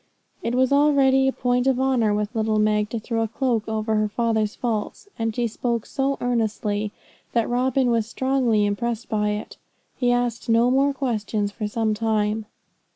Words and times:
It 0.41 0.55
was 0.55 0.71
already 0.73 1.27
a 1.27 1.31
point 1.31 1.67
of 1.67 1.79
honour 1.79 2.11
with 2.11 2.33
little 2.35 2.57
Meg 2.57 2.89
to 2.89 2.99
throw 2.99 3.21
a 3.21 3.27
cloak 3.27 3.67
over 3.67 3.93
her 3.97 4.07
father's 4.07 4.55
faults; 4.55 5.07
and 5.19 5.35
she 5.35 5.45
spoke 5.45 5.85
so 5.85 6.17
earnestly 6.19 6.91
that 7.33 7.47
Robin 7.47 7.91
was 7.91 8.07
strongly 8.07 8.65
impressed 8.65 9.09
by 9.09 9.29
it. 9.29 9.57
He 9.99 10.11
asked 10.11 10.49
no 10.49 10.71
more 10.71 10.91
questions 10.91 11.51
for 11.51 11.67
some 11.67 11.93
time. 11.93 12.47